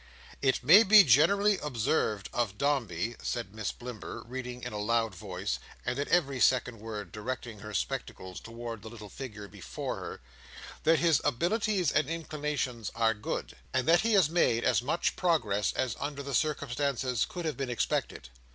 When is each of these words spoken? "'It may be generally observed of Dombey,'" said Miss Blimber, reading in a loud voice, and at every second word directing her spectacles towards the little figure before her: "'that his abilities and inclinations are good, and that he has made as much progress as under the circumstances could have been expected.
"'It 0.41 0.63
may 0.63 0.81
be 0.81 1.03
generally 1.03 1.59
observed 1.59 2.27
of 2.33 2.57
Dombey,'" 2.57 3.15
said 3.21 3.53
Miss 3.53 3.71
Blimber, 3.71 4.23
reading 4.25 4.63
in 4.63 4.73
a 4.73 4.79
loud 4.79 5.13
voice, 5.13 5.59
and 5.85 5.99
at 5.99 6.07
every 6.07 6.39
second 6.39 6.79
word 6.79 7.11
directing 7.11 7.59
her 7.59 7.71
spectacles 7.71 8.39
towards 8.39 8.81
the 8.81 8.89
little 8.89 9.09
figure 9.09 9.47
before 9.47 9.97
her: 9.97 10.19
"'that 10.85 10.97
his 10.97 11.21
abilities 11.23 11.91
and 11.91 12.09
inclinations 12.09 12.89
are 12.95 13.13
good, 13.13 13.55
and 13.75 13.87
that 13.87 14.01
he 14.01 14.13
has 14.13 14.27
made 14.27 14.63
as 14.63 14.81
much 14.81 15.15
progress 15.15 15.71
as 15.73 15.95
under 15.99 16.23
the 16.23 16.33
circumstances 16.33 17.27
could 17.29 17.45
have 17.45 17.55
been 17.55 17.69
expected. 17.69 18.29